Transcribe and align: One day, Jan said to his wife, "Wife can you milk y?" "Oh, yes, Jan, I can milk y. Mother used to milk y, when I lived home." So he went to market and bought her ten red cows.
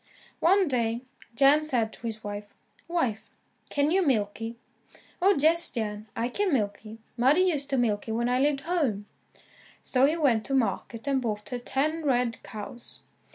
One 0.39 0.67
day, 0.67 1.01
Jan 1.35 1.63
said 1.63 1.93
to 1.93 2.07
his 2.07 2.23
wife, 2.23 2.47
"Wife 2.87 3.29
can 3.69 3.91
you 3.91 4.01
milk 4.03 4.39
y?" 4.41 4.55
"Oh, 5.21 5.35
yes, 5.37 5.69
Jan, 5.69 6.07
I 6.15 6.27
can 6.27 6.51
milk 6.51 6.79
y. 6.83 6.97
Mother 7.17 7.37
used 7.37 7.69
to 7.69 7.77
milk 7.77 8.05
y, 8.07 8.11
when 8.11 8.27
I 8.27 8.39
lived 8.39 8.61
home." 8.61 9.05
So 9.83 10.07
he 10.07 10.17
went 10.17 10.43
to 10.47 10.55
market 10.55 11.07
and 11.07 11.21
bought 11.21 11.49
her 11.49 11.59
ten 11.59 12.03
red 12.03 12.41
cows. 12.41 13.01